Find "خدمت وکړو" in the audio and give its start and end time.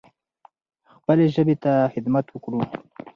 1.93-2.61